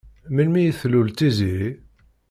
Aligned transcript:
Melmi 0.35 0.59
i 0.69 0.71
tlul 0.79 1.09
Tiziri? 1.17 1.69